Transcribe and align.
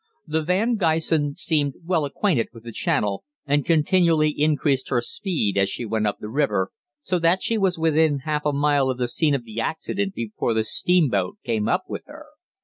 "The 0.25 0.41
'Van 0.41 0.77
Gysen' 0.77 1.35
seemed 1.37 1.75
well 1.85 2.05
acquainted 2.05 2.47
with 2.51 2.63
the 2.63 2.71
channel, 2.71 3.23
and 3.45 3.63
continually 3.63 4.31
increased 4.31 4.89
her 4.89 4.99
speed 4.99 5.59
as 5.59 5.69
she 5.69 5.85
went 5.85 6.07
up 6.07 6.17
the 6.17 6.27
river, 6.27 6.71
so 7.03 7.19
that 7.19 7.43
she 7.43 7.55
was 7.55 7.77
within 7.77 8.21
half 8.25 8.43
a 8.43 8.51
mile 8.51 8.89
of 8.89 8.97
the 8.97 9.07
scene 9.07 9.35
of 9.35 9.43
the 9.43 9.61
accident 9.61 10.15
before 10.15 10.55
the 10.55 10.63
steamboat 10.63 11.37
came 11.43 11.67
up 11.69 11.83
with 11.87 12.05
her. 12.07 12.25